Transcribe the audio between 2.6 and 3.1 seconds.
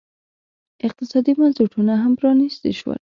شول.